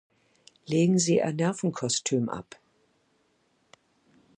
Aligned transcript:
Legen 0.65 0.97
Sie 0.97 1.17
Ihr 1.17 1.31
Nervenkostüm 1.31 2.27
ab! 2.27 2.59